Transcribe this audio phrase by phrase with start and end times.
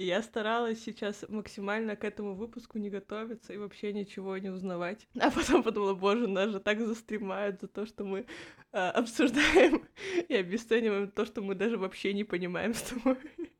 [0.00, 5.06] И я старалась сейчас максимально к этому выпуску не готовиться и вообще ничего не узнавать.
[5.20, 8.24] А потом подумала, боже, нас же так застремают за то, что мы
[8.72, 9.86] э, обсуждаем
[10.28, 13.18] и обесцениваем то, что мы даже вообще не понимаем с тобой.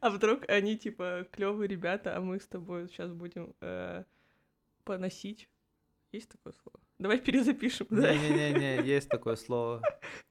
[0.00, 4.04] А вдруг они типа клевые ребята, а мы с тобой сейчас будем э,
[4.84, 5.48] поносить.
[6.12, 6.78] Есть такое слово?
[6.98, 7.86] Давай перезапишем.
[7.90, 9.82] Не-не-не, есть такое слово.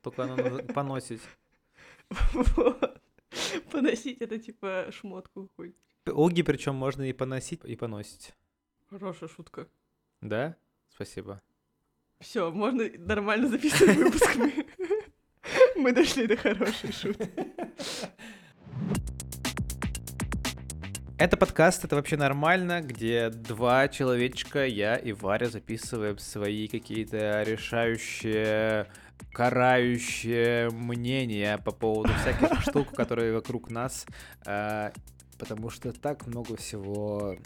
[0.04, 1.22] Только оно надо поносить.
[2.56, 3.02] Вот.
[3.72, 5.76] Поносить это типа шмотку хоть.
[6.06, 8.34] Оги причем можно и поносить, и поносить.
[8.90, 9.68] Хорошая шутка.
[10.22, 10.56] Да?
[10.90, 11.42] Спасибо.
[12.20, 14.36] Все, можно нормально записывать выпуск.
[14.36, 14.66] Мы,
[15.76, 17.30] мы дошли до хорошей шутки.
[21.20, 28.88] Это подкаст, это вообще нормально, где два человечка, я и Варя, записываем свои какие-то решающие,
[29.34, 34.06] карающие мнения по поводу всяких штук, которые вокруг нас,
[34.46, 34.92] э,
[35.38, 37.38] потому что так много всего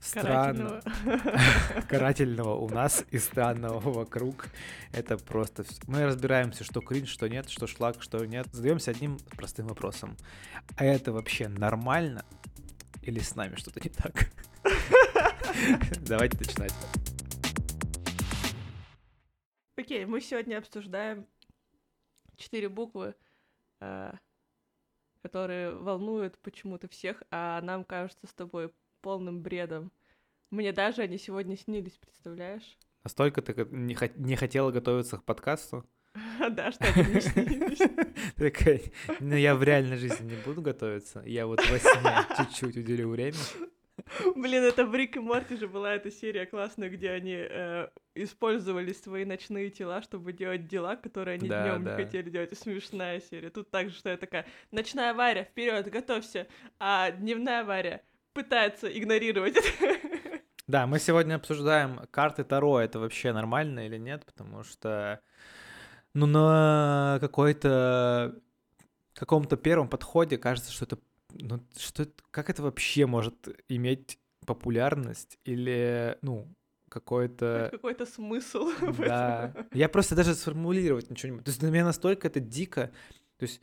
[0.00, 0.80] странного,
[1.88, 4.48] карательного у нас и странного вокруг.
[4.92, 5.64] Это просто...
[5.86, 8.46] Мы разбираемся, что кринж, что нет, что шлак, что нет.
[8.52, 10.16] Задаемся одним простым вопросом.
[10.76, 12.24] А это вообще нормально?
[13.02, 14.30] Или с нами что-то не так?
[16.00, 16.74] Давайте начинать.
[19.76, 21.26] Окей, мы сегодня обсуждаем
[22.36, 23.14] четыре буквы,
[23.80, 24.12] э,
[25.20, 29.92] которые волнуют почему-то всех, а нам кажется с тобой полным бредом.
[30.50, 32.78] Мне даже они сегодня снились, представляешь?
[33.04, 35.84] Настолько ты не, не хотела готовиться к подкасту?
[36.50, 37.78] Да, что они мне снились.
[38.36, 38.80] Такая,
[39.20, 43.36] ну я в реальной жизни не буду готовиться, я вот во сне чуть-чуть уделю время.
[44.34, 48.92] Блин, это в Рик и Морти же была эта серия классная, где они э, использовали
[48.92, 51.90] свои ночные тела, чтобы делать дела, которые они Да, днем да.
[51.96, 52.56] не хотели делать.
[52.58, 53.50] Смешная серия.
[53.50, 56.46] Тут также, что я такая, ночная Варя, вперед, готовься,
[56.78, 58.02] а дневная Варя
[58.32, 60.10] пытается игнорировать это.
[60.66, 65.20] Да, мы сегодня обсуждаем карты Таро, это вообще нормально или нет, потому что,
[66.12, 68.34] ну, на какой-то
[69.14, 70.98] каком-то первом подходе кажется, что это,
[71.40, 76.46] ну, что как это вообще может иметь популярность или, ну,
[76.88, 77.68] какой-то...
[77.72, 79.52] Какой-то смысл в Да.
[79.54, 79.66] этом.
[79.72, 81.44] Я просто даже сформулировать ничего не могу.
[81.44, 82.92] То есть для меня настолько это дико.
[83.38, 83.60] То есть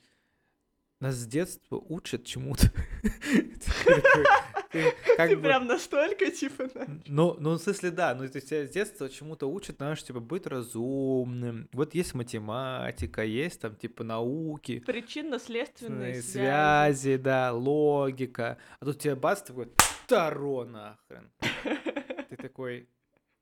[0.99, 2.71] нас с детства учат чему-то.
[4.73, 6.67] Ты как Ты бы- прям настолько, типа,
[7.05, 10.19] ну, ну, в смысле, да, ну, то есть тебя с детства чему-то учат, знаешь, типа,
[10.19, 11.69] быть разумным.
[11.73, 17.17] Вот есть математика, есть там, типа, науки, Причинно-следственные связи, связи.
[17.17, 18.57] да, логика.
[18.79, 19.71] А тут тебе бац, такой,
[20.07, 21.31] Таро нахрен.
[22.29, 22.89] Ты такой,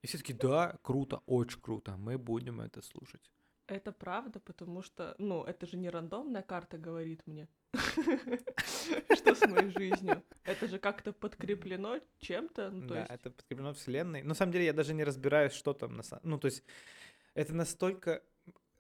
[0.02, 3.22] и все таки да, круто, очень круто, мы будем это слушать.
[3.72, 7.48] Это правда, потому что, ну, это же не рандомная карта говорит мне,
[9.16, 10.22] что с моей жизнью.
[10.44, 14.24] Это же как-то подкреплено чем-то, ну, да, это подкреплено вселенной.
[14.24, 16.22] На самом деле я даже не разбираюсь, что там на самом...
[16.26, 16.66] Ну, то есть
[17.34, 18.22] это настолько...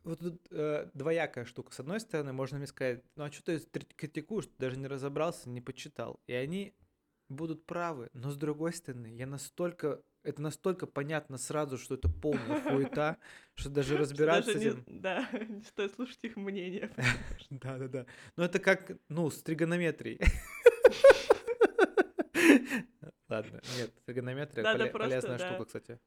[0.03, 1.71] Вот тут э, двоякая штука.
[1.71, 3.59] С одной стороны, можно мне сказать, ну а что ты
[3.95, 6.19] критикуешь, ты даже не разобрался, не почитал.
[6.27, 6.75] И они
[7.29, 8.09] будут правы.
[8.11, 10.01] Но с другой стороны, я настолько...
[10.23, 13.17] Это настолько понятно сразу, что это полная хуета,
[13.55, 14.83] что даже разбираться с этим...
[14.87, 16.91] Да, не стоит слушать их мнение.
[17.49, 18.05] Да-да-да.
[18.35, 20.19] Ну это как, ну, с тригонометрией.
[23.27, 25.99] Ладно, нет, тригонометрия полезная штука, кстати.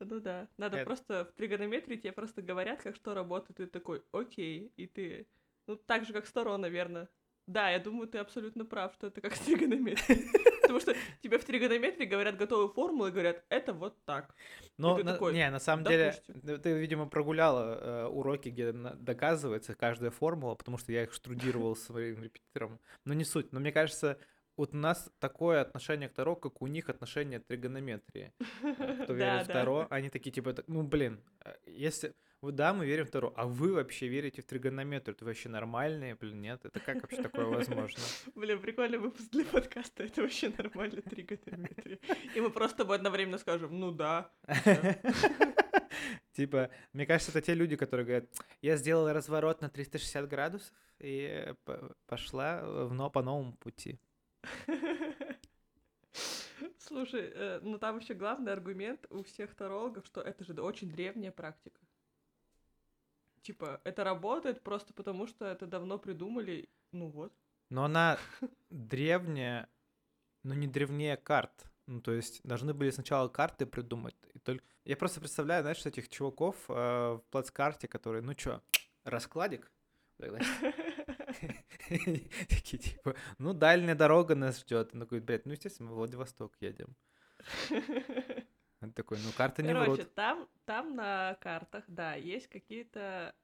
[0.00, 4.02] Ну да, надо просто в тригонометрии тебе просто говорят, как что работает, и ты такой,
[4.12, 5.26] окей, и ты,
[5.66, 7.08] ну так же, как с Таро, наверное.
[7.48, 10.30] Да, я думаю, ты абсолютно прав, что это как с тригонометрией.
[10.68, 14.34] Потому что тебе в тригонометрии говорят готовые формулы, говорят, это вот так.
[14.76, 16.40] Но, на- такой, не, на самом деле, «Допустим».
[16.42, 21.74] ты, ты, видимо, прогуляла э, уроки, где доказывается каждая формула, потому что я их штрудировал
[21.74, 22.78] своим репетитором.
[23.04, 23.52] Но не суть.
[23.52, 24.18] Но мне кажется,
[24.58, 28.32] вот у нас такое отношение к Таро, как у них отношение к тригонометрии.
[28.62, 29.52] Э, Кто верит в.
[29.52, 32.14] Таро, они такие, типа, ну, блин, э, если...
[32.40, 35.16] Вот да, мы верим в Таро, а вы вообще верите в тригонометрию?
[35.16, 36.64] Это вообще нормальные, блин, нет?
[36.64, 38.00] Это как вообще такое возможно?
[38.36, 41.98] Блин, прикольный выпуск для подкаста, это вообще нормально, тригонометрия.
[42.36, 44.30] И мы просто тобой одновременно скажем, ну да.
[46.32, 48.30] Типа, мне кажется, это те люди, которые говорят,
[48.62, 51.52] я сделала разворот на 360 градусов и
[52.06, 53.98] пошла в, но по новому пути.
[56.78, 61.32] Слушай, э, ну там еще главный аргумент у всех тарологов, что это же очень древняя
[61.32, 61.80] практика.
[63.42, 67.32] Типа, это работает просто потому, что это давно придумали, ну вот.
[67.70, 68.18] Но она
[68.70, 69.68] древняя,
[70.42, 71.64] но не древнее карт.
[71.86, 74.16] Ну, то есть должны были сначала карты придумать.
[74.34, 74.64] И только...
[74.84, 78.60] Я просто представляю, знаешь, этих чуваков э, в плацкарте, которые, ну чё,
[79.04, 79.72] раскладик?
[82.48, 84.90] Такие типа, ну, дальняя дорога нас ждет.
[84.92, 86.96] Он такой, блядь, ну, естественно, мы в Владивосток едем.
[88.80, 90.14] Он такой, ну, карты не Короче, врут.
[90.14, 93.34] там, там на картах, да, есть какие-то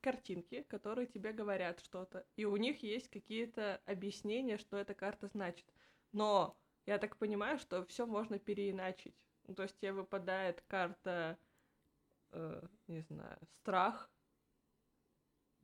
[0.00, 5.66] картинки, которые тебе говорят что-то, и у них есть какие-то объяснения, что эта карта значит.
[6.12, 9.16] Но я так понимаю, что все можно переиначить.
[9.46, 11.38] Ну, то есть тебе выпадает карта,
[12.32, 14.10] э, не знаю, страх,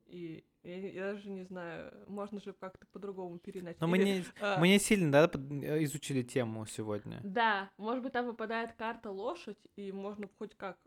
[0.05, 3.81] и я, я даже не знаю, можно же как-то по-другому переиначить.
[3.81, 7.19] Но мы Или, не, а, мы не сильно, да, э, изучили тему сегодня.
[7.23, 10.77] Да, может быть, там выпадает карта лошадь, и можно хоть как,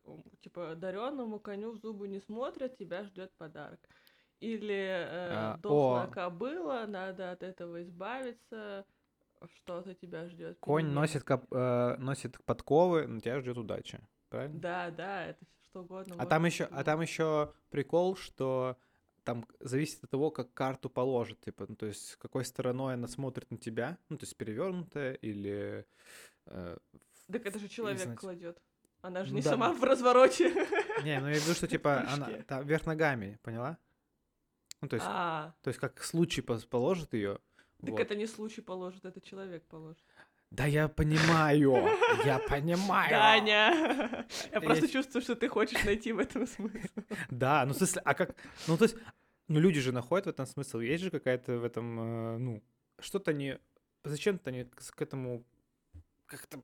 [0.41, 3.81] типа, дареному коню в зубы не смотрят, тебя ждет подарок.
[4.41, 6.11] Или э, А, дохлая о.
[6.11, 8.85] кобыла, надо от этого избавиться,
[9.55, 10.59] что-то тебя ждет.
[10.61, 14.01] Конь носит, коп- э, носит подковы, но тебя ждет удача.
[14.29, 14.59] Правильно?
[14.61, 16.17] Да, да, это что угодно.
[16.19, 18.77] А там еще, а там еще прикол, что
[19.27, 23.51] там зависит от того, как карту положит, типа, ну, то есть какой стороной она смотрит
[23.51, 25.85] на тебя, ну, то есть перевернутая или
[26.47, 26.79] э,
[27.33, 28.19] Так это же человек знаете.
[28.21, 28.63] кладет.
[29.03, 30.49] Она же Ну не да, сама ну- в развороте.
[31.05, 33.79] Не, ну я имею в виду, что типа она там вверх ногами, поняла?
[34.81, 37.41] Ну, то есть, А, то есть как случай положит ее.
[37.81, 40.05] так это не случай положит, это человек положит.
[40.51, 41.89] Да я понимаю,
[42.25, 43.11] я понимаю.
[43.11, 44.27] Даня!
[44.53, 47.01] Я просто чувствую, что ты хочешь найти в этом смысл.
[47.31, 48.37] Да, ну в смысле, а как,
[48.69, 48.97] ну то есть,
[49.49, 52.63] ну люди же находят в этом смысл, есть же какая-то в этом, э, ну,
[53.01, 53.59] что-то они,
[54.05, 55.45] зачем-то они к к этому
[56.27, 56.63] как-то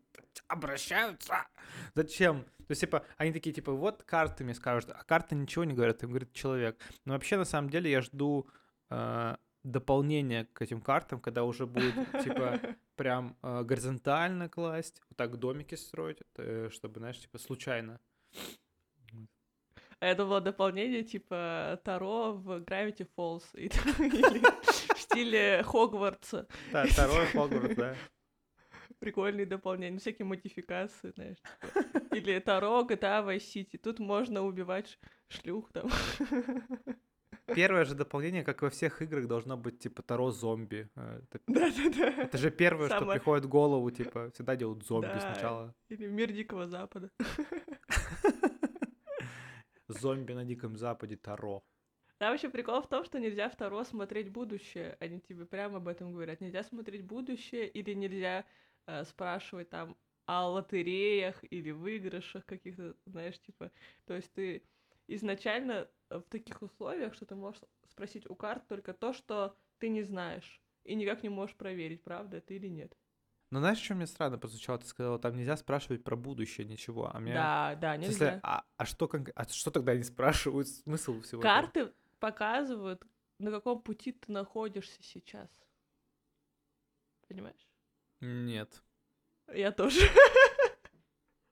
[0.48, 1.46] обращаются.
[1.94, 2.44] Зачем?
[2.44, 6.02] То есть, типа, они такие, типа, вот карты мне скажут, а карты ничего не говорят,
[6.02, 6.78] им говорит человек.
[7.04, 8.48] Но вообще, на самом деле, я жду
[8.90, 11.94] э, дополнения к этим картам, когда уже будет,
[12.24, 12.60] типа,
[12.96, 18.00] прям э, горизонтально класть, вот так домики строить, э, чтобы, знаешь, типа, случайно.
[20.00, 23.66] А это было дополнение типа Таро в Gravity Falls и
[24.02, 24.42] или
[24.94, 26.48] в стиле Хогвартса.
[26.72, 27.94] Да, второй Хогвартс, да.
[28.98, 31.38] Прикольные дополнения, ну, всякие модификации, знаешь.
[31.60, 32.16] типа.
[32.16, 33.78] Или Таро, GTA, Vice City.
[33.78, 34.98] Тут можно убивать
[35.28, 35.88] шлюх там.
[37.54, 40.88] Первое же дополнение, как во всех играх, должно быть типа Таро зомби.
[40.96, 42.22] Э, Да-да-да.
[42.24, 45.20] это же первое, что приходит в голову, типа, всегда делают зомби Да.
[45.20, 45.74] сначала.
[45.88, 47.10] Или Мир Дикого Запада.
[49.88, 51.62] Зомби на Диком Западе Таро.
[52.18, 54.96] Там еще прикол в том, что нельзя в Таро смотреть будущее.
[55.00, 56.40] Они тебе прямо об этом говорят.
[56.40, 58.44] Нельзя смотреть будущее или нельзя
[58.86, 59.96] э, спрашивать там
[60.26, 63.72] о лотереях или выигрышах каких-то, знаешь, типа.
[64.06, 64.62] То есть ты
[65.08, 69.88] изначально э, в таких условиях, что ты можешь спросить у карт только то, что ты
[69.88, 70.60] не знаешь.
[70.84, 72.96] И никак не можешь проверить, правда это или нет.
[73.50, 74.78] Но знаешь, что мне странно прозвучало?
[74.78, 77.10] Ты сказала, там нельзя спрашивать про будущее ничего.
[77.14, 77.34] А меня...
[77.34, 78.40] Да, да, В смысле, нельзя.
[78.42, 80.68] а, а что, а что тогда они спрашивают?
[80.68, 81.54] Смысл всего этого?
[81.54, 83.06] Карты показывают,
[83.38, 85.50] на каком пути ты находишься сейчас.
[87.28, 87.68] Понимаешь?
[88.20, 88.82] Нет.
[89.52, 90.00] Я тоже.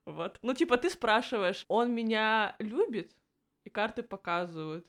[0.05, 0.39] Вот.
[0.41, 3.15] Ну, типа, ты спрашиваешь, он меня любит?
[3.63, 4.87] И карты показывают.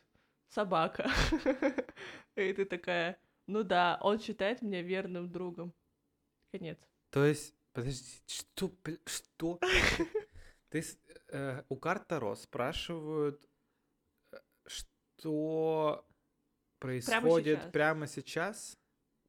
[0.49, 1.11] Собака.
[2.37, 5.73] И ты такая, ну да, он считает меня верным другом.
[6.51, 6.79] Конец.
[7.11, 8.71] То есть, подожди, что,
[9.07, 9.59] что?
[10.69, 10.99] То есть,
[11.29, 13.49] э, у карт Таро спрашивают,
[14.33, 14.37] э,
[14.67, 16.07] что
[16.79, 17.73] происходит сейчас.
[17.73, 18.79] прямо сейчас,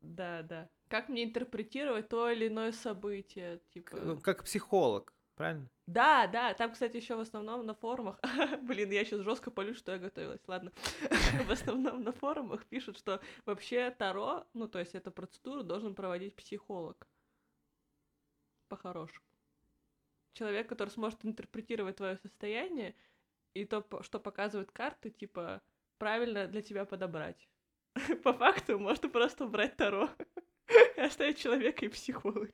[0.01, 0.69] Да, да.
[0.89, 3.61] Как мне интерпретировать то или иное событие?
[3.73, 3.95] Типа.
[3.97, 5.69] Ну, как психолог, правильно?
[5.85, 8.17] Да, да, там, кстати, еще в основном на форумах.
[8.61, 10.41] Блин, я сейчас жестко полю, что я готовилась.
[10.47, 10.71] Ладно.
[11.45, 16.35] В основном на форумах пишут, что вообще Таро, ну, то есть эту процедуру должен проводить
[16.35, 17.05] психолог.
[18.69, 19.25] По-хорошему.
[20.33, 22.95] Человек, который сможет интерпретировать твое состояние
[23.53, 25.61] и то, что показывают карты, типа,
[25.97, 27.49] правильно для тебя подобрать.
[28.23, 30.09] По факту можно просто брать Таро
[30.95, 32.51] и оставить человека и психолога.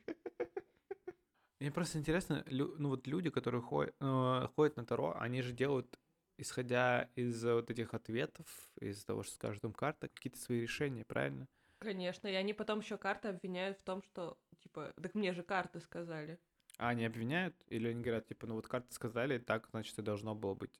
[1.59, 5.51] Мне просто интересно, лю- ну вот люди, которые ходят, э, ходят на Таро, они же
[5.51, 5.99] делают,
[6.37, 8.45] исходя из э, вот этих ответов,
[8.79, 11.47] из того, что скажут им карта, какие-то свои решения, правильно?
[11.79, 15.79] Конечно, и они потом еще карты обвиняют в том, что, типа, так мне же карты
[15.81, 16.39] сказали.
[16.77, 17.55] А они обвиняют?
[17.67, 20.79] Или они говорят, типа, ну вот карты сказали, так, значит, и должно было быть.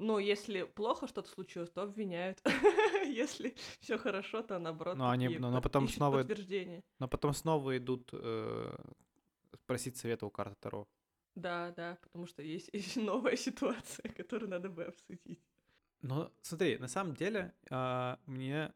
[0.00, 2.40] Ну, если плохо что-то случилось, то обвиняют.
[3.04, 4.96] Если все хорошо, то наоборот.
[4.96, 6.22] Но они- но- но потом снова-.
[7.00, 8.76] Но потом снова идут э,
[9.68, 10.88] просить совета у карты Таро.
[11.36, 15.40] Да, да, потому что есть, есть новая ситуация, которую надо бы обсудить.
[16.02, 18.72] Но смотри, на самом деле, а, мне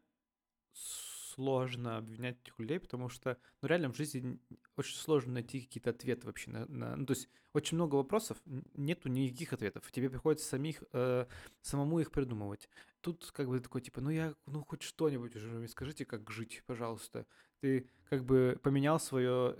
[0.73, 4.39] сложно обвинять этих людей, потому что, ну, реально в жизни
[4.77, 9.09] очень сложно найти какие-то ответы вообще на, на- ну, то есть очень много вопросов, нету
[9.09, 11.25] никаких ответов, тебе приходится самих, э,
[11.61, 12.69] самому их придумывать.
[13.01, 16.63] Тут как бы такой, типа, ну, я, ну, хоть что-нибудь уже мне скажите, как жить,
[16.65, 17.25] пожалуйста.
[17.61, 19.57] Ты как бы поменял свое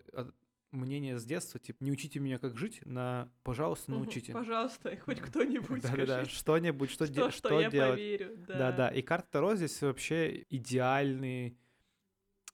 [0.74, 4.34] мнение с детства, типа, не учите меня, как жить, на, пожалуйста, научите.
[4.34, 8.00] Пожалуйста, хоть кто-нибудь Да-да-да, скажите, что-нибудь, что, что, де- что что я делать.
[8.00, 8.38] поверю.
[8.48, 11.58] Да-да, и карта Таро здесь вообще идеальный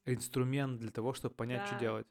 [0.06, 1.80] инструмент для того, чтобы понять, что Да.
[1.80, 2.08] делать.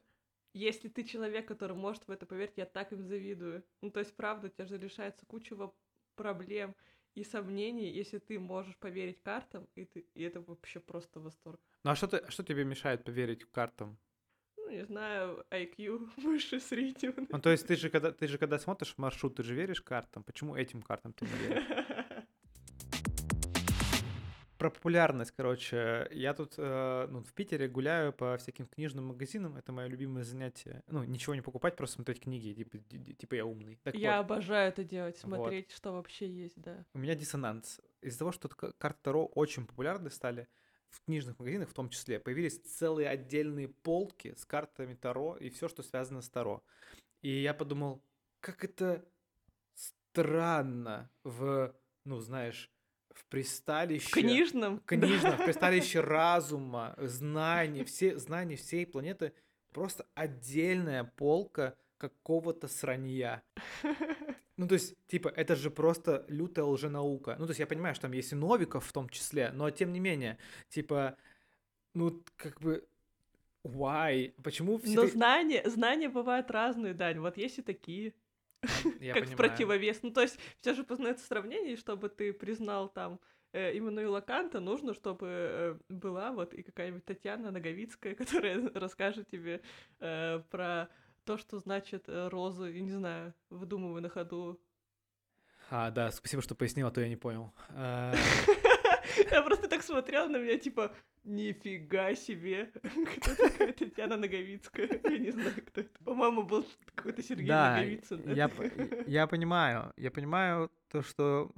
[0.53, 3.63] Если ты человек, который может в это поверить, я так им завидую.
[3.81, 5.55] Ну, то есть, правда, у тебя же решается куча
[6.15, 6.75] проблем
[7.15, 11.59] и сомнений, если ты можешь поверить картам, и, ты, и это вообще просто восторг.
[11.83, 13.97] Ну а что, ты, что тебе мешает поверить картам?
[14.69, 17.25] Ну, не знаю, IQ выше среднего.
[17.29, 20.23] Ну, то есть ты же, когда, ты же когда смотришь маршрут, ты же веришь картам.
[20.23, 21.63] Почему этим картам ты не веришь?
[24.59, 26.07] Про популярность, короче.
[26.11, 29.55] Я тут э, ну, в Питере гуляю по всяким книжным магазинам.
[29.55, 30.83] Это мое любимое занятие.
[30.87, 32.53] Ну, ничего не покупать, просто смотреть книги.
[32.53, 33.79] Типа, типа я умный.
[33.83, 35.33] Так Я вот, обожаю это делать, Вот.
[35.35, 36.85] смотреть, что вообще есть, да.
[36.93, 37.79] у меня диссонанс.
[38.01, 40.47] Из-за того, что ка- карты Таро очень популярны стали,
[40.89, 45.67] в книжных магазинах в том числе, появились целые отдельные полки с картами Таро и все,
[45.67, 46.63] что связано с Таро.
[47.21, 48.03] И я подумал,
[48.39, 49.05] как это
[49.73, 52.71] странно в, ну, знаешь,
[53.13, 54.07] в присталище...
[54.07, 54.79] В книжном.
[54.81, 59.33] Книжном, в присталище разума, знаний, все знания всей планеты,
[59.71, 63.43] просто отдельная полка какого-то сранья.
[64.59, 67.37] Ну, то есть, типа, это же просто лютая лженаука.
[67.39, 69.93] Ну, то есть, я понимаю, что там есть и Новиков в том числе, но тем
[69.93, 70.37] не менее,
[70.67, 71.15] типа,
[71.93, 72.85] ну, как бы,
[73.63, 74.33] why?
[74.43, 74.95] Почему все...
[74.95, 77.19] Но знания, знания бывают разные, Дань.
[77.19, 78.13] Вот есть и такие,
[78.99, 79.37] Я как в понимаю.
[79.37, 80.03] противовес.
[80.03, 83.21] Ну, то есть, все же познается сравнение, и чтобы ты признал там
[83.53, 89.61] э, Иммануила Канта, нужно, чтобы э, была вот и какая-нибудь Татьяна Наговицкая, которая расскажет тебе
[90.01, 90.89] э, про
[91.25, 94.59] то, что значит э, розы, я не знаю, выдумывай на ходу.
[95.69, 97.51] А, да, спасибо, что пояснила, а то я не понял.
[97.69, 98.13] А,
[99.31, 102.71] Я просто так смотрела на меня, типа, нифига себе,
[103.17, 104.89] кто такая Татьяна Наговицкая?
[105.03, 106.03] Я не знаю, кто это.
[106.03, 108.33] По-моему, был какой-то Сергей Да, Наговицын.
[108.33, 111.51] я, п- я понимаю, я понимаю то, что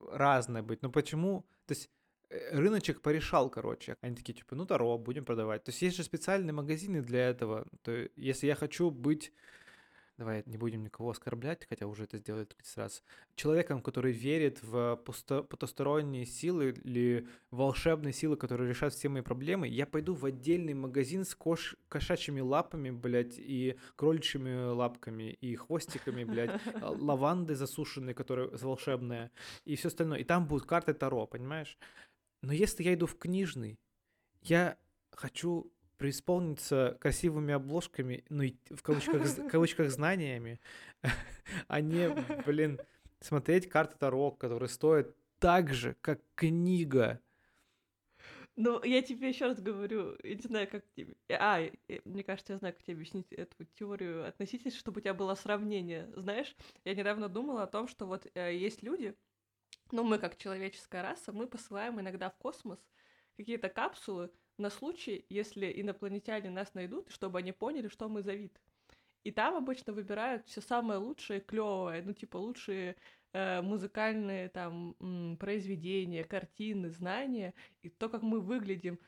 [0.00, 1.90] разное быть, но почему, то есть
[2.30, 6.52] рыночек порешал, короче, они такие, типа, ну, Таро, будем продавать, то есть есть же специальные
[6.52, 9.32] магазины для этого, то е- если я хочу быть,
[10.18, 13.02] давай не будем никого оскорблять, хотя уже это сделали 30 раз,
[13.34, 19.68] человеком, который верит в пусто- потусторонние силы или волшебные силы, которые решат все мои проблемы,
[19.68, 26.24] я пойду в отдельный магазин с кош- кошачьими лапами, блядь, и кроличьими лапками, и хвостиками,
[26.24, 29.30] блядь, лаванды засушенные, которые волшебная,
[29.66, 30.20] и все остальное.
[30.20, 31.76] И там будут карты Таро, понимаешь?
[32.46, 33.80] Но если я иду в книжный,
[34.40, 34.78] я
[35.10, 40.60] хочу преисполниться красивыми обложками, ну и в кавычках, кавычках знаниями,
[41.66, 42.08] а не,
[42.46, 42.78] блин,
[43.18, 47.20] смотреть карты Таро, которые стоят так же, как книга.
[48.54, 51.16] Ну, я тебе еще раз говорю, я не знаю, как тебе...
[51.28, 51.60] А,
[52.04, 56.08] мне кажется, я знаю, как тебе объяснить эту теорию относительности, чтобы у тебя было сравнение.
[56.14, 59.16] Знаешь, я недавно думала о том, что вот э, есть люди,
[59.92, 62.78] ну, мы как человеческая раса, мы посылаем иногда в космос
[63.36, 68.60] какие-то капсулы на случай, если инопланетяне нас найдут, чтобы они поняли, что мы за вид.
[69.24, 72.96] И там обычно выбирают все самое лучшее, клевое, ну, типа, лучшие
[73.32, 79.00] э, музыкальные там м, произведения, картины, знания, и то, как мы выглядим.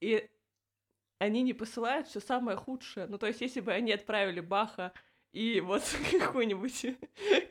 [0.00, 0.30] И
[1.18, 3.06] они не посылают все самое худшее.
[3.06, 4.92] Ну, то есть, если бы они отправили Баха
[5.34, 6.86] и вот какую-нибудь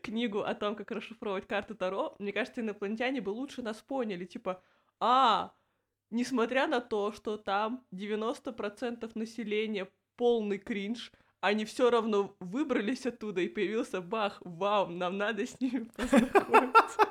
[0.02, 4.26] книгу о том, как расшифровывать карты Таро, мне кажется, инопланетяне бы лучше нас поняли.
[4.26, 4.62] Типа,
[5.00, 5.54] а,
[6.10, 11.12] несмотря на то, что там 90% населения полный кринж,
[11.42, 14.38] они все равно выбрались оттуда, и появился Бах.
[14.46, 17.10] Вау, нам надо с ними познакомиться.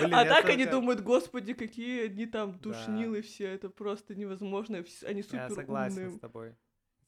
[0.00, 2.58] Блин, А я так они только- думают, господи, какие они там Да.
[2.58, 6.16] душнилы все, это просто невозможно, они Я супер согласен умные.
[6.16, 6.54] с тобой.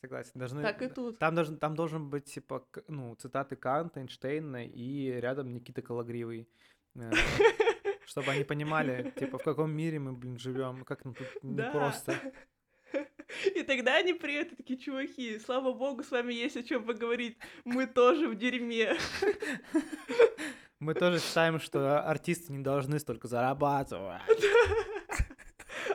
[0.02, 0.32] Согласен.
[0.34, 0.62] Должны...
[0.62, 1.18] Так и тут.
[1.20, 6.48] Там должен, там должен быть, типа, ну, цитаты Канта, Эйнштейна и рядом Никита Калагривый.
[6.96, 7.10] э,
[8.04, 12.16] Чтобы они понимали, типа, в каком мире мы, блин, живем, как нам тут непросто.
[13.54, 17.38] И тогда они привет, и такие чуваки, слава богу, с вами есть о чем поговорить.
[17.64, 18.94] Мы тоже в дерьме.
[20.80, 24.20] Мы тоже считаем, что артисты не должны столько зарабатывать.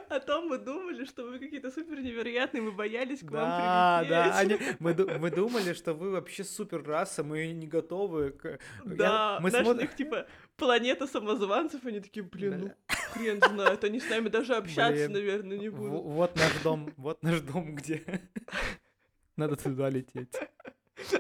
[0.10, 3.40] А то мы думали, что вы какие-то супер невероятные, мы боялись к Да,
[4.02, 4.62] вам да, прилететь.
[4.62, 8.32] они- мы, ду- мы думали, что вы вообще супер раса, мы не готовы.
[8.32, 8.46] к-
[8.86, 9.88] Я- Да, мы знаешь, у смотрим.
[9.88, 12.72] них типа планета самозванцев, они такие, блин, ну
[13.14, 16.04] хрен знает, они с нами даже общаться, Блин, наверное, не будут.
[16.04, 18.04] Вот наш дом, вот наш дом где.
[19.36, 20.34] Надо туда лететь.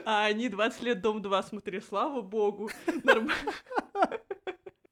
[0.05, 2.71] А они 20 лет Дом 2 смотрели, слава богу,
[3.03, 3.51] нормально.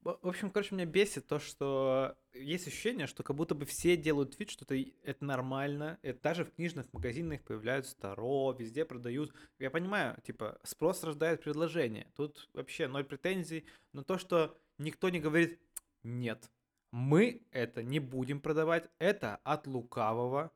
[0.06, 4.38] В общем, короче, меня бесит то, что есть ощущение, что как будто бы все делают
[4.38, 5.98] вид, что это, это нормально.
[6.02, 9.34] Это даже в книжных магазинах появляются Таро, везде продают.
[9.58, 12.06] Я понимаю, типа, спрос рождает предложение.
[12.14, 13.66] Тут вообще ноль претензий.
[13.92, 15.60] Но то, что никто не говорит,
[16.04, 16.52] нет,
[16.92, 20.52] мы это не будем продавать, это от лукавого,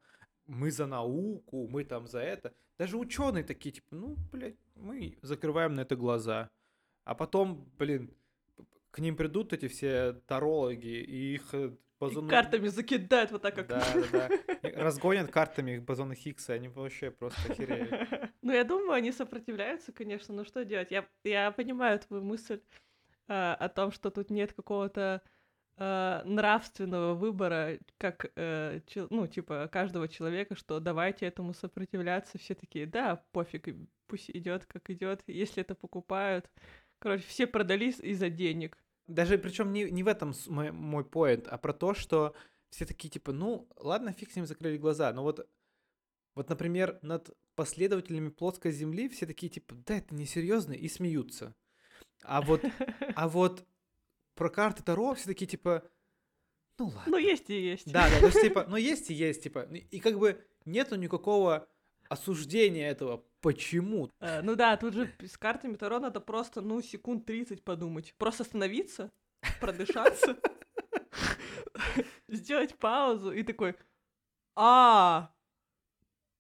[0.47, 2.55] мы за науку, мы там за это.
[2.79, 6.51] Даже ученые такие, типа, ну, блядь, мы закрываем на это глаза.
[7.05, 8.15] А потом, блин,
[8.91, 13.69] к ним придут эти все тарологи, и их э, И картами закидают вот так, как...
[13.69, 14.71] Да, да, да.
[14.75, 17.91] Разгонят картами их бозона Хиггса, они вообще просто охереют.
[18.43, 20.91] Ну, я думаю, они сопротивляются, конечно, но что делать?
[20.91, 22.63] Я, я понимаю твою мысль
[23.29, 25.23] а, о том, что тут нет какого-то
[25.77, 28.81] а, нравственного выбора, как, э,
[29.11, 32.39] ну, типа, каждого человека, что давайте этому сопротивляться.
[32.39, 33.69] Все такие, да, пофиг,
[34.07, 36.51] пусть идет как идет, если это покупают.
[37.01, 38.77] Короче, все продались из-за денег.
[39.07, 42.35] Даже причем не, не в этом мой, мой поинт, а про то, что
[42.69, 45.49] все такие типа, ну, ладно, фиг с ним закрыли глаза, но вот,
[46.35, 51.57] вот, например, над последователями плоской земли все такие типа, да, это несерьезно, и смеются.
[52.23, 52.63] А вот,
[53.17, 53.67] а вот
[54.35, 55.83] про карты Таро все такие типа,
[56.79, 57.05] ну ладно.
[57.07, 57.91] Ну, есть и есть.
[57.91, 61.67] Да, да, то есть, типа, ну есть и есть, типа, и как бы нету никакого
[62.09, 63.25] осуждения этого.
[63.41, 64.11] Почему?
[64.21, 68.15] Э, Ну да, тут же с картами Таро надо просто, ну, секунд 30 подумать.
[68.19, 69.11] Просто остановиться,
[69.61, 70.37] продышаться,
[72.29, 73.77] сделать паузу и такой,
[74.57, 75.33] а,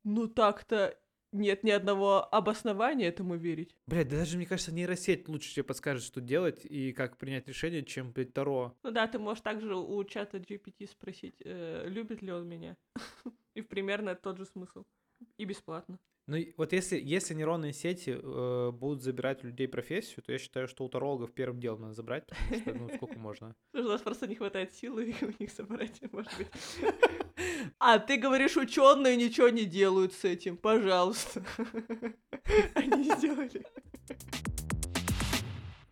[0.05, 0.99] ну так-то
[1.33, 3.77] нет ни одного обоснования этому верить.
[3.87, 7.85] Блядь, да даже, мне кажется, нейросеть лучше тебе подскажет, что делать и как принять решение,
[7.85, 8.77] чем, блядь, Таро.
[8.83, 12.77] Ну да, ты можешь также у чата GPT спросить, э, любит ли он меня.
[13.55, 14.85] И примерно тот же смысл.
[15.37, 15.99] И бесплатно.
[16.31, 20.69] Ну, вот если, если нейронные сети э, будут забирать у людей профессию, то я считаю,
[20.69, 23.57] что у тарологов первым делом надо забрать, потому что, ну, сколько можно.
[23.73, 26.49] Потому что у нас просто не хватает силы у них собрать, может быть.
[27.79, 31.43] А ты говоришь, ученые ничего не делают с этим, пожалуйста.
[32.75, 33.67] Они сделали.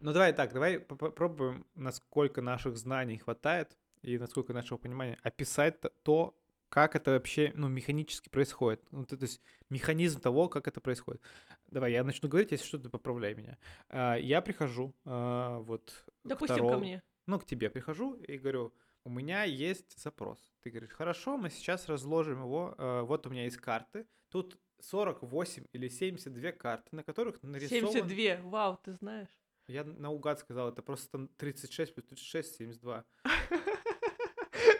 [0.01, 5.81] Ну, давай так, давай поп- попробуем, насколько наших знаний хватает и насколько нашего понимания описать
[6.05, 6.38] то,
[6.69, 8.83] как это вообще, ну, механически происходит.
[8.91, 11.23] Ну, то, то есть механизм того, как это происходит.
[11.69, 13.59] Давай, я начну говорить, если что, ты поправляй меня.
[13.89, 16.05] А, я прихожу, а, вот...
[16.25, 17.03] Допустим, ко Таро- мне.
[17.27, 20.39] ну, к тебе прихожу и говорю, у меня есть запрос.
[20.63, 22.75] Ты говоришь, хорошо, мы сейчас разложим его.
[22.77, 24.07] э, вот у меня есть карты.
[24.29, 27.93] Тут 48 или 72 карты, на которых нарисован...
[27.93, 29.29] 72, вау, ты знаешь.
[29.67, 33.05] Я наугад сказал, это просто там 36 плюс 36, 72.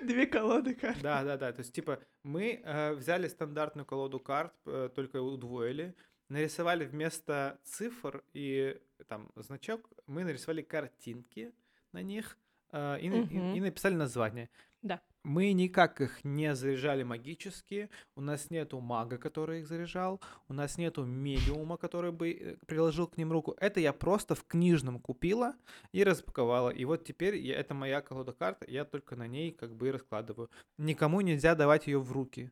[0.07, 1.01] Две колоды карт.
[1.03, 1.53] Да, да, да.
[1.53, 5.95] То есть, типа, мы э, взяли стандартную колоду карт, э, только удвоили,
[6.29, 11.53] нарисовали вместо цифр и там значок, мы нарисовали картинки
[11.93, 12.37] на них
[12.73, 13.15] э, и, на-
[13.55, 14.49] и- и написали название.
[14.83, 15.01] Да.
[15.29, 20.79] Мы никак их не заряжали магически, у нас нету мага, который их заряжал, у нас
[20.79, 23.55] нету медиума, который бы э, приложил к ним руку.
[23.61, 25.55] Это я просто в книжном купила
[25.93, 26.71] и распаковала.
[26.71, 29.91] И вот теперь я, это моя колода карт, я только на ней как бы и
[29.91, 30.49] раскладываю.
[30.79, 32.51] Никому нельзя давать ее в руки.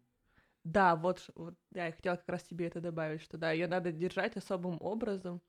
[0.62, 4.36] Да, вот, вот я хотела как раз тебе это добавить, что да, ее надо держать
[4.36, 5.40] особым образом.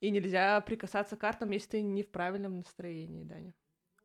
[0.00, 3.52] И нельзя прикасаться к картам, если ты не в правильном настроении, Даня.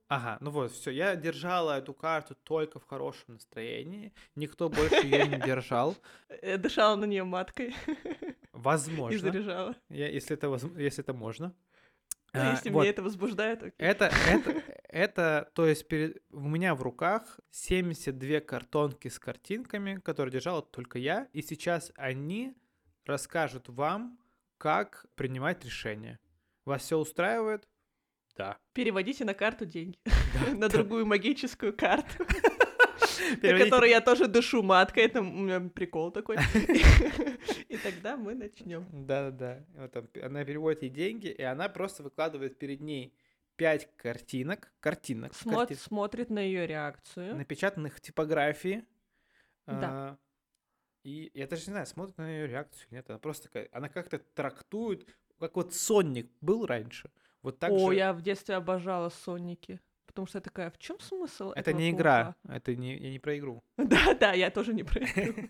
[0.09, 5.27] Ага, ну вот, все, я держала эту карту только в хорошем настроении, никто больше ее
[5.27, 5.95] не держал.
[6.29, 9.75] Э, Дышала на нее маткой и Возможно, заряжала.
[9.89, 11.53] я- если, это, возм- если это можно.
[12.33, 12.81] Ну, А, если вот.
[12.81, 13.75] меня это возбуждает, окей.
[13.77, 20.31] Это, это, это, то есть перед, у меня в руках 72 картонки с картинками, которые
[20.33, 22.55] держала только я, и сейчас они
[23.05, 24.19] расскажут вам,
[24.57, 26.19] как принимать решение.
[26.65, 27.67] Вас все устраивает?
[28.39, 28.57] Да.
[28.73, 29.99] Переводите на карту деньги.
[30.05, 30.69] Да, На да.
[30.69, 32.23] другую магическую карту,
[33.43, 35.03] на которой я тоже дышу маткой.
[35.03, 36.37] Это у меня прикол такой.
[37.67, 38.85] И тогда мы начнем.
[38.91, 43.13] Вот там п- она переводит ей деньги, и она просто выкладывает перед ней
[43.57, 47.35] 5 картинок, картинок, карти- Смотрит на ее реакцию.
[47.35, 48.85] напечатанных в типографии.
[49.67, 49.89] Да.
[49.91, 50.17] А,
[51.03, 53.09] И я даже не знаю, смотрит на ее реакцию или нет.
[53.09, 55.05] Она просто такая, она как-то трактует,
[55.39, 57.11] как вот Сонник был раньше.
[57.41, 57.95] Вот так О, же.
[57.97, 59.79] я в детстве обожала Сонники.
[60.05, 63.19] Потому что я такая, в чем смысл Это не паука?» игра, это не, я не
[63.19, 63.63] про игру.
[63.77, 65.47] Да, да, я тоже не про игру.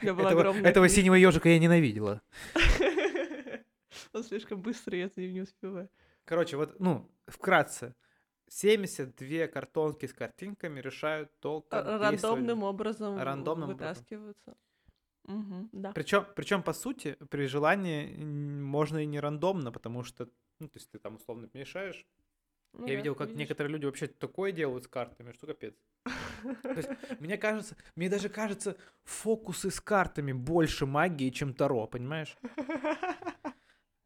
[0.00, 2.20] Этого, синего ежика я ненавидела.
[4.12, 5.88] Он слишком быстрый, я за ним не успеваю.
[6.24, 7.94] Короче, вот, ну, вкратце.
[8.48, 14.56] 72 картонки с картинками решают только Р- Рандомным образом Рандомным вытаскиваются.
[15.24, 15.92] Мгм, да.
[15.92, 20.28] Причем, причем, по сути, при желании можно и не рандомно, потому что,
[20.62, 22.06] ну, то есть ты там условно мешаешь.
[22.72, 23.40] Ну Я да, видел, как видишь.
[23.40, 25.74] некоторые люди вообще такое делают с картами, что капец.
[26.62, 26.88] То есть,
[27.20, 32.36] мне кажется, мне даже кажется, фокусы с картами больше магии, чем Таро, понимаешь?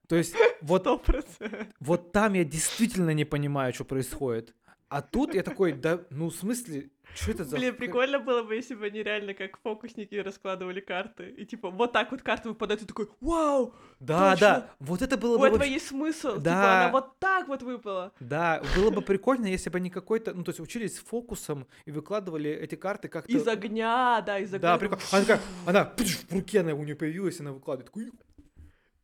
[0.08, 1.68] То есть, вот, Сто процентов.
[1.80, 4.54] вот там я действительно не понимаю, что происходит.
[4.88, 7.56] А тут я такой, да, ну, в смысле, что это за...
[7.56, 11.30] Блин, прикольно было бы, если бы они реально как фокусники раскладывали карты.
[11.30, 14.46] И типа вот так вот карта выпадает, и такой, вау, Да, точно.
[14.46, 16.28] да, вот это было у бы этого вообще- есть смысл.
[16.30, 16.80] Типа Да.
[16.84, 18.12] она вот так вот выпала.
[18.20, 22.50] Да, было бы прикольно, если бы они какой-то, ну, то есть учились фокусом и выкладывали
[22.50, 23.32] эти карты как-то...
[23.32, 24.72] Из огня, да, из огня.
[24.72, 25.02] Да, прикольно.
[25.12, 25.92] Она она
[26.28, 27.86] в руке она у нее появилась, она выкладывает.
[27.86, 28.10] Такой,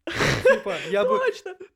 [0.04, 1.20] Типа, я бы,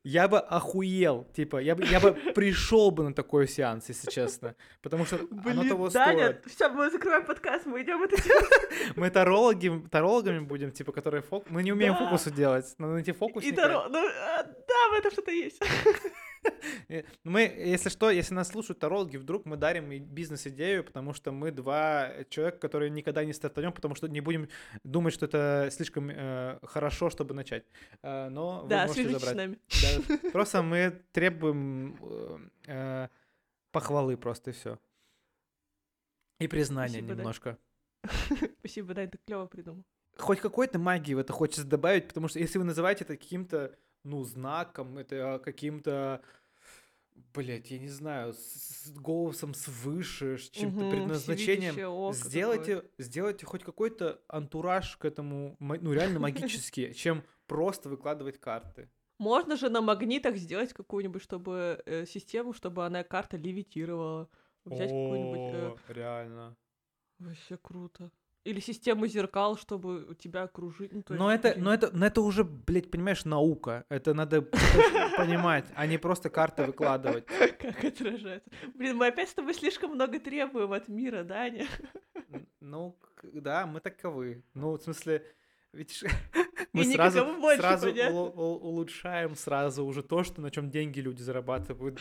[0.03, 4.57] я бы охуел, типа, я бы, я бы пришел бы на такой сеанс, если честно,
[4.83, 6.45] потому что оно Блин, того Даня, стоит.
[6.53, 8.51] все, мы закрываем подкаст, мы идем это делать.
[8.97, 11.49] Мы тарологи, тарологами будем, типа, которые фок...
[11.51, 12.05] Мы не умеем Да.
[12.05, 13.62] фокусы делать, надо найти И фокусника.
[13.62, 15.62] Таро, ну, а, да, в этом что-то есть.
[17.25, 22.12] Мы, если что, если нас слушают тарологи, вдруг мы дарим бизнес-идею, потому что мы два
[22.29, 24.49] человека, которые никогда не стартанем, потому что не будем
[24.85, 27.64] думать, что это слишком э, хорошо, чтобы начать.
[28.03, 29.35] Э, но вы Да, можете забрать.
[29.37, 29.59] нами.
[29.83, 33.09] Да, просто мы требуем э, э,
[33.72, 34.79] похвалы просто и все.
[36.38, 37.14] И признания Спасибо, да.
[37.14, 37.59] немножко.
[38.61, 39.85] Спасибо, Дань, ты клево придумал.
[40.18, 44.23] Хоть какой-то магии в это хочется добавить, потому что если вы называете это каким-то, ну,
[44.25, 46.23] знаком, это каким-то,
[47.35, 53.64] блять, я не знаю, с, с голосом свыше, с чем-то Мгм, предназначением, сделайте, сделайте хоть
[53.64, 58.88] какой-то антураж к этому, ну, реально магический, чем просто выкладывать карты.
[59.19, 64.29] Можно же на магнитах сделать какую-нибудь, чтобы э, систему, чтобы она карта левитировала.
[64.64, 65.40] Взять какую-нибудь.
[65.88, 66.57] э, реально.
[67.19, 68.11] вообще круто.
[68.47, 70.93] Или систему зеркал, чтобы у тебя окружить.
[70.93, 73.85] Ну, Но это, но это, но это уже, блядь, понимаешь, наука.
[73.89, 74.43] Это надо
[75.17, 77.27] понимать, а не просто карты выкладывать.
[77.59, 78.49] Как отражается.
[78.75, 81.67] Блин, мы опять с тобой слишком много требуем от мира, Даня.
[82.31, 84.43] Н- Ну, да, мы таковы.
[84.55, 85.23] Ну, в смысле,
[85.73, 86.05] видишь,
[86.73, 91.01] И мы сразу, больше, сразу улу- ул- улучшаем сразу уже то, что на чем деньги
[91.01, 91.99] люди зарабатывают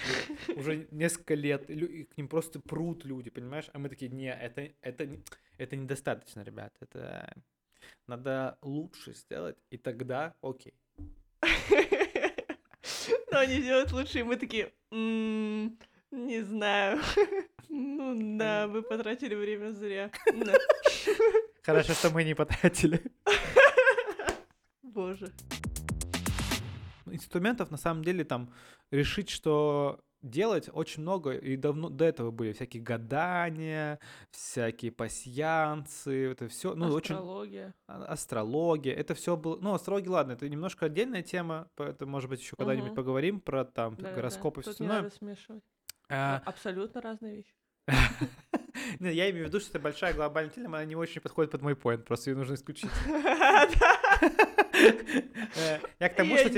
[0.55, 1.69] уже несколько лет.
[1.69, 3.65] И к ним просто прут люди, понимаешь?
[3.73, 5.07] А мы такие, не, это, это,
[5.57, 6.73] это недостаточно, ребят.
[6.79, 7.33] Это
[8.07, 10.73] надо лучше сделать, и тогда окей.
[13.31, 15.77] Но они делают лучше, и мы такие, «М,
[16.11, 16.99] не знаю.
[17.67, 20.09] Ну да, вы потратили время зря.
[21.63, 23.01] Хорошо, что мы не потратили.
[24.81, 25.33] Боже.
[27.07, 28.53] инструментов на самом деле там
[28.91, 33.99] решить, что делать очень много, и давно до этого были всякие гадания,
[34.31, 37.73] всякие пасьянцы, это все, ну, очень Астрология.
[37.87, 42.41] а- астрология, это все было, ну, астрология, ладно, это немножко отдельная тема, поэтому, может быть,
[42.41, 42.95] еще когда-нибудь Мгм.
[42.95, 44.15] поговорим про там Да-да-да.
[44.15, 45.01] гороскоп и все остальное.
[45.03, 45.63] надо смешивать.
[46.09, 47.53] А, Абсолютно разные вещи.
[48.99, 51.75] я имею в виду, что это большая глобальная тема, она не очень подходит под мой
[51.75, 52.89] поинт, просто ее нужно исключить.
[55.57, 56.49] Э, Я к тому, что...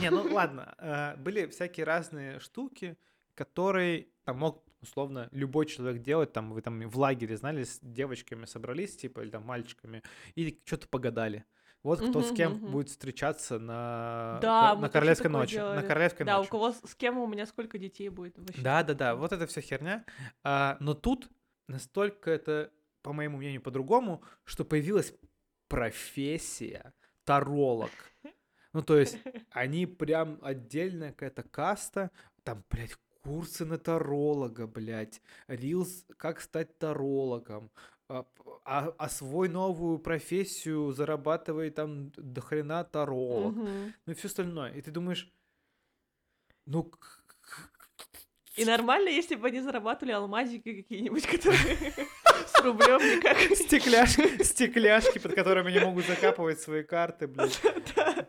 [0.00, 2.96] Не ну ладно, э, были всякие разные штуки,
[3.34, 8.46] которые там мог условно любой человек делать, там вы там в лагере, знали, с девочками
[8.46, 10.02] собрались, типа, или там мальчиками,
[10.34, 11.44] и что-то погадали.
[11.82, 12.70] Вот кто с Мгм, кем мгм.
[12.72, 15.56] будет встречаться на, Да, на королевской ночи.
[15.56, 16.50] На королевской Да, у ночи.
[16.50, 18.60] кого с с кем у меня сколько детей будет вообще.
[18.60, 20.04] Да, да, да, вот это вся херня.
[20.44, 21.30] А, но тут
[21.68, 22.70] настолько это,
[23.02, 25.14] по моему мнению, по-другому, что появилась
[25.70, 26.92] профессия
[27.24, 27.90] таролог.
[28.72, 29.18] Ну, то есть,
[29.50, 32.10] они прям отдельная какая-то каста,
[32.42, 37.70] там, блядь, курсы на таролога, блядь, рилс, как стать тарологом,
[38.08, 43.94] а, п- а, освой новую профессию, зарабатывай там до хрена таролог, Мгм.
[44.06, 44.72] ну и все остальное.
[44.72, 45.32] И ты думаешь,
[46.66, 46.90] ну,
[48.56, 51.58] И нормально, если бы они зарабатывали алмазики какие-нибудь, которые
[52.46, 53.36] с рублем никак.
[53.56, 57.50] Стекляшки, стекляшки, под которыми они могут закапывать свои карты, блин.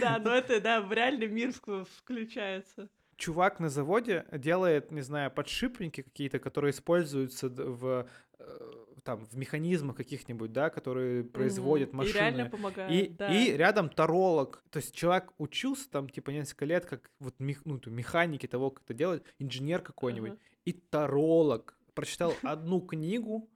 [0.00, 0.18] Да.
[0.18, 2.88] Но это, да, в реальный мир вк- включается.
[3.16, 8.06] Чувак на заводе делает, не знаю, подшипники какие-то, которые используются в,
[8.38, 11.96] э, там в механизмах каких-нибудь, да, которые производят Мгм.
[11.98, 12.12] машины.
[12.12, 13.32] И реально помогает, И, да.
[13.34, 14.62] и рядом таролог.
[14.70, 18.84] То есть человек учился там, типа, несколько лет, как вот мех- ну, механики того, как
[18.84, 20.32] это делать, инженер какой-нибудь.
[20.32, 20.40] Ага.
[20.66, 21.78] И таролог.
[21.94, 23.48] Прочитал одну книгу,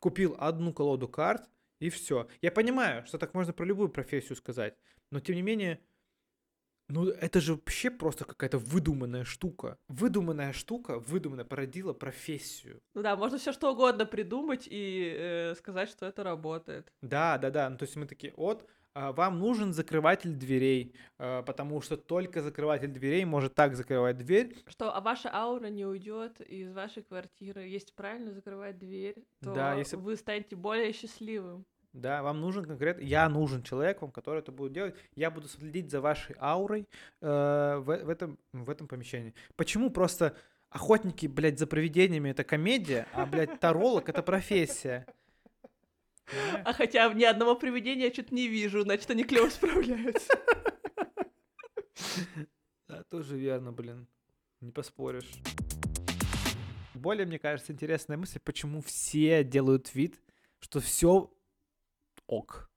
[0.00, 2.26] купил одну колоду карт, и все.
[2.42, 4.74] Я понимаю, что так можно про любую профессию сказать,
[5.10, 5.80] но тем не менее,
[6.88, 9.78] ну это же вообще просто какая-то выдуманная штука.
[9.88, 12.80] Выдуманная штука, выдуманная породила профессию.
[12.94, 16.92] Ну да, можно все что угодно придумать и э, сказать, что это работает.
[17.02, 17.70] Да, да, да.
[17.70, 18.66] Ну, то есть мы такие, вот,
[18.98, 24.56] а, вам нужен закрыватель дверей, а, потому что только закрыватель дверей может так закрывать дверь.
[24.66, 27.66] Что, а ваша аура не уйдет из вашей квартиры.
[27.68, 31.66] Если правильно закрывать дверь, то Да, если- вы станете более счастливым.
[31.96, 34.94] Да, вам нужен конкретно, я нужен человек вам, который это будет делать.
[35.14, 36.86] Я буду следить за вашей аурой
[37.22, 37.26] э,
[37.78, 39.32] в, в этом, в этом помещении.
[39.56, 40.36] Почему просто
[40.68, 45.06] охотники, блядь, за привидениями это комедия, а, блядь, таролог это профессия?
[46.64, 50.32] А хотя ни одного привидения я что-то не вижу, значит, они клево справляются.
[52.88, 54.06] Да, тоже верно, блин.
[54.60, 55.28] Не поспоришь.
[56.94, 60.20] Более, мне кажется, интересная мысль, почему все делают вид,
[60.60, 61.35] что все
[62.26, 62.70] ок.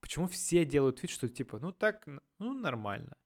[0.00, 2.06] Почему все делают вид, что типа, ну так,
[2.38, 3.16] ну нормально.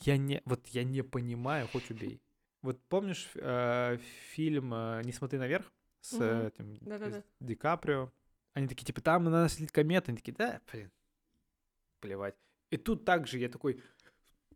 [0.00, 2.20] Я не, вот я не понимаю, хоть убей.
[2.62, 3.98] Вот помнишь э,
[4.30, 7.20] фильм э, «Не смотри наверх» с э, этим Да-да-да.
[7.20, 8.12] с Ди Каприо?
[8.52, 10.10] Они такие, типа, там на нас летит комета.
[10.10, 10.90] Они такие, да, блин,
[12.00, 12.34] плевать.
[12.70, 13.82] И тут также я такой,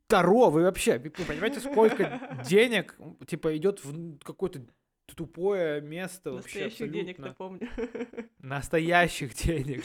[0.07, 4.67] Таро, вы вообще, вы понимаете, сколько денег, типа, идет в какое-то
[5.07, 7.29] тупое место вообще Настоящих денег абсолютно.
[7.29, 8.29] напомню.
[8.39, 9.85] Настоящих денег.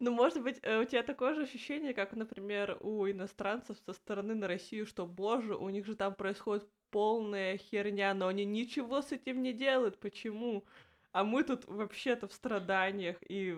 [0.00, 4.34] Ну, может быть, э, у тебя такое же ощущение, как, например, у иностранцев со стороны
[4.34, 9.12] на Россию, что, боже, у них же там происходит полная херня, но они ничего с
[9.12, 9.98] этим не делают.
[9.98, 10.64] Почему?
[11.12, 13.56] А мы тут вообще-то в страданиях и,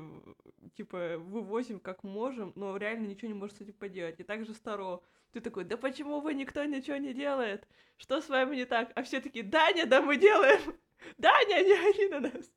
[0.75, 4.21] типа, вывозим как можем, но реально ничего не можем с этим поделать.
[4.21, 5.01] И также Старо.
[5.33, 7.67] Ты такой, да почему вы никто ничего не делает?
[7.97, 8.93] Что с вами не так?
[8.95, 10.61] А все такие, Даня, да мы делаем!
[11.19, 12.53] Даня, не ори на нас!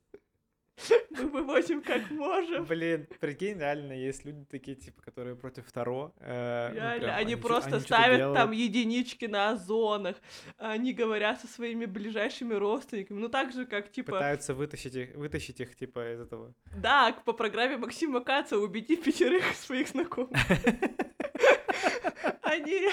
[1.10, 2.64] Мы вывозим как можем.
[2.64, 6.12] Блин, прикинь, реально есть люди такие, типа, которые против Таро.
[6.20, 10.16] э, ну, прям они просто они ставят там единички на озонах,
[10.58, 15.60] они говорят со своими ближайшими родственниками, ну так же, как, типа, Пытаются вытащить их, вытащить
[15.60, 16.54] их, типа, из этого.
[16.76, 20.36] да, по программе Максима Каца убеди пятерых своих знакомых.
[22.50, 22.88] Они...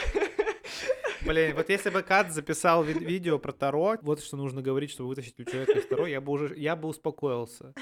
[1.26, 5.10] Блин, вот если бы Кат записал ви- видео про Таро, вот что нужно говорить, чтобы
[5.10, 7.74] вытащить у человека из Таро, я бы уже, я бы успокоился.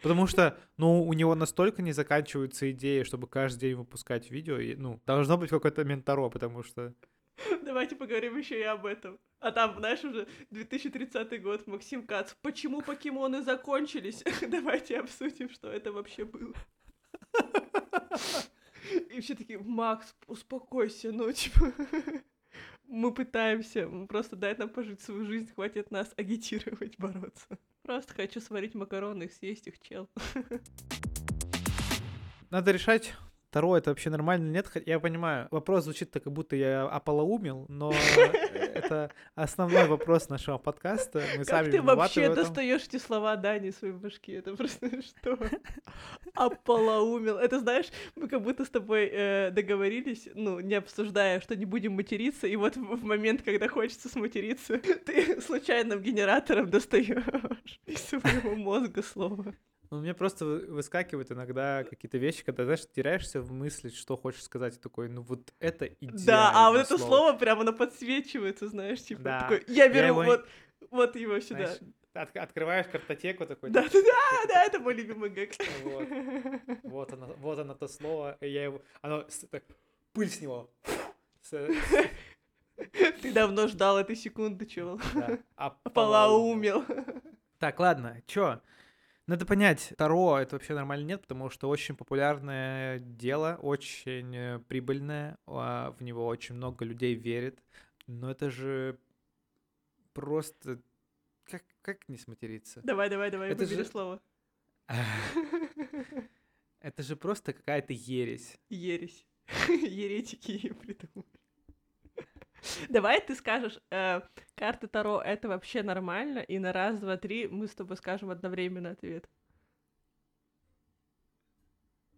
[0.00, 4.76] Потому что, ну, у него настолько не заканчиваются идеи, чтобы каждый день выпускать видео, и,
[4.76, 6.94] ну, должно быть какой-то ментаро, потому что...
[7.62, 9.18] Давайте поговорим еще и об этом.
[9.40, 12.34] А там, знаешь, уже 2030 год, Максим Кац.
[12.42, 14.22] Почему покемоны закончились?
[14.48, 16.54] Давайте обсудим, что это вообще было.
[19.10, 21.72] И все такие, Макс, успокойся, ну, типа,
[22.86, 27.58] мы пытаемся, просто дай нам пожить свою жизнь, хватит нас агитировать, бороться.
[27.82, 30.08] Просто хочу сварить макароны и съесть их, чел.
[32.50, 33.14] Надо решать,
[33.50, 34.70] Таро это вообще нормально нет.
[34.84, 37.92] Я понимаю, вопрос звучит так, как будто я ополоумел, но
[38.54, 41.22] это основной вопрос нашего подкаста.
[41.36, 44.32] Мы сами Как ты виноваты вообще достаешь эти слова Дани своей башки?
[44.32, 45.38] Это просто что?
[46.34, 47.38] Ополоумел.
[47.38, 51.94] Это знаешь, мы как будто с тобой э, договорились, ну, не обсуждая, что не будем
[51.94, 58.54] материться, и вот в в момент, когда хочется сматериться, ты случайным генератором достаешь из своего
[58.56, 59.54] мозга слово.
[59.90, 64.16] Ну, у меня просто вы- выскакивают иногда какие-то вещи, когда, знаешь, теряешься в мысли, что
[64.16, 66.26] хочешь сказать, и такой, ну вот это идеально.
[66.26, 69.40] Да, а вот это слово прямо оно подсвечивается, знаешь, типа Да.
[69.40, 70.46] такой, я Я беру его- вот,
[70.90, 71.66] вот его сюда.
[71.66, 71.78] Знаешь,
[72.12, 75.52] от- открываешь картотеку такой, Да, да, да, да, это мой любимый гэг.
[75.84, 76.08] Вот.
[76.82, 79.64] вот оно, вот оно то слово, и я его, оно так,
[80.12, 80.70] пыль с него.
[83.22, 85.00] Ты давно ждал этой секунды, чел.
[85.14, 86.84] да, Полоумел.
[87.58, 88.60] Так, ладно, чё?
[89.28, 95.36] Надо понять, Таро это вообще нормально нет, потому что очень популярное дело, очень э, прибыльное,
[95.46, 97.62] а, в него очень много людей верит,
[98.06, 98.98] но это же
[100.14, 100.80] просто...
[101.44, 102.80] Как, как не сматериться?
[102.84, 104.22] Давай, давай, давай, Это выбери же- слово.
[106.80, 108.58] Это же просто какая-то ересь.
[108.70, 109.26] Ересь.
[109.68, 111.37] Еретики ее придумали.
[112.88, 114.20] Давай ты скажешь, э,
[114.54, 118.90] карты Таро это вообще нормально, и на раз, два, три мы с тобой скажем одновременно
[118.90, 119.28] ответ.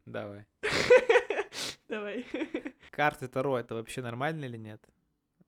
[0.06, 0.46] Давай.
[1.88, 2.26] Давай.
[2.90, 4.82] Карты Таро это вообще нормально или нет?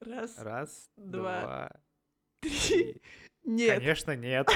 [0.00, 1.70] Раз, Раз, Два, два,
[2.40, 2.50] три.
[2.50, 3.02] три.
[3.44, 3.78] Нет.
[3.78, 4.48] Конечно, нет.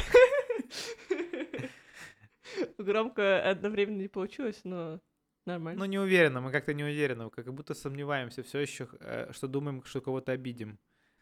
[2.78, 5.00] громко одновременно не получилось, но
[5.46, 5.78] нормально.
[5.80, 9.82] Ну, не уверенно, мы как-то не уверены, как будто сомневаемся все еще, э, что думаем,
[9.84, 10.78] что кого-то обидим.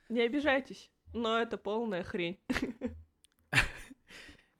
[0.09, 2.41] Не обижайтесь, но это полная хрень.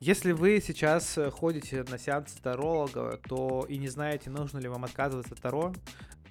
[0.01, 4.85] Если вы сейчас э, ходите на сеанс таролога, то и не знаете, нужно ли вам
[4.85, 5.73] отказываться от Таро,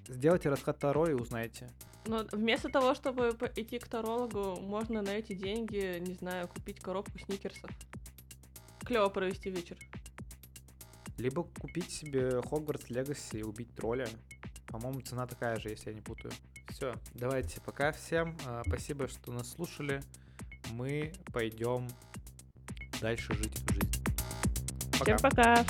[0.07, 1.69] сделайте расклад Таро и узнайте.
[2.05, 7.17] Но вместо того, чтобы идти к тарологу, можно на эти деньги, не знаю, купить коробку
[7.17, 7.71] сникерсов.
[8.85, 9.77] Клево провести вечер.
[11.17, 14.07] Либо купить себе Хогвартс Легаси и убить тролля.
[14.67, 16.33] По-моему, цена такая же, если я не путаю.
[16.69, 18.35] Все, давайте, пока всем.
[18.45, 20.01] А, Спасибо, что нас слушали.
[20.71, 21.87] Мы пойдем
[22.99, 24.03] дальше жить жизнь.
[24.97, 25.17] Пока.
[25.17, 25.65] Всем пока!